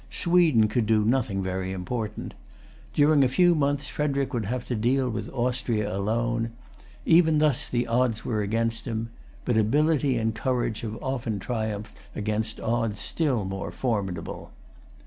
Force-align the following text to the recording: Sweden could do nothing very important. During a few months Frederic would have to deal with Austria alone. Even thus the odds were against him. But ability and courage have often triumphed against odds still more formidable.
Sweden 0.09 0.67
could 0.67 0.87
do 0.87 1.05
nothing 1.05 1.43
very 1.43 1.71
important. 1.71 2.33
During 2.91 3.23
a 3.23 3.27
few 3.27 3.53
months 3.53 3.87
Frederic 3.87 4.33
would 4.33 4.45
have 4.45 4.65
to 4.65 4.75
deal 4.75 5.07
with 5.11 5.29
Austria 5.31 5.95
alone. 5.95 6.49
Even 7.05 7.37
thus 7.37 7.67
the 7.67 7.85
odds 7.85 8.25
were 8.25 8.41
against 8.41 8.87
him. 8.87 9.11
But 9.45 9.57
ability 9.59 10.17
and 10.17 10.33
courage 10.33 10.81
have 10.81 10.97
often 11.03 11.37
triumphed 11.37 11.95
against 12.15 12.59
odds 12.59 12.99
still 12.99 13.45
more 13.45 13.69
formidable. 13.69 14.49